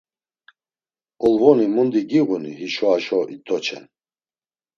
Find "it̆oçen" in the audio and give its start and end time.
3.35-3.83